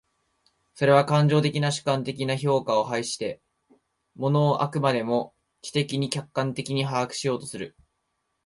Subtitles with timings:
[0.73, 3.39] それは感情的な主観的な評価を排して、
[4.15, 7.75] 物を飽くまでも知的に客観的に把握しようとする。